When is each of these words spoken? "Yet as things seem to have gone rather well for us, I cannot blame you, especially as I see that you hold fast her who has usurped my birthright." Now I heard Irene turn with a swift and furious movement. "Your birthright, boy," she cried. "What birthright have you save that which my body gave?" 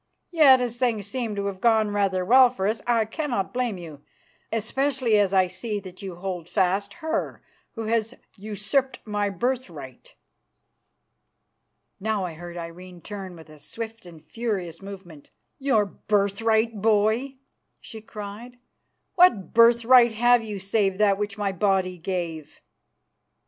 "Yet 0.31 0.59
as 0.61 0.79
things 0.79 1.05
seem 1.05 1.35
to 1.35 1.45
have 1.45 1.61
gone 1.61 1.91
rather 1.91 2.25
well 2.25 2.49
for 2.49 2.65
us, 2.65 2.81
I 2.87 3.05
cannot 3.05 3.53
blame 3.53 3.77
you, 3.77 4.01
especially 4.51 5.15
as 5.19 5.31
I 5.31 5.45
see 5.45 5.79
that 5.79 6.01
you 6.01 6.15
hold 6.15 6.49
fast 6.49 6.93
her 7.05 7.43
who 7.73 7.83
has 7.83 8.15
usurped 8.35 8.97
my 9.05 9.29
birthright." 9.29 10.15
Now 11.99 12.25
I 12.25 12.33
heard 12.33 12.57
Irene 12.57 13.01
turn 13.01 13.35
with 13.35 13.47
a 13.47 13.59
swift 13.59 14.07
and 14.07 14.25
furious 14.25 14.81
movement. 14.81 15.29
"Your 15.59 15.85
birthright, 15.85 16.81
boy," 16.81 17.35
she 17.79 18.01
cried. 18.01 18.57
"What 19.13 19.53
birthright 19.53 20.13
have 20.13 20.43
you 20.43 20.57
save 20.57 20.97
that 20.97 21.19
which 21.19 21.37
my 21.37 21.51
body 21.51 21.99
gave?" 21.99 22.59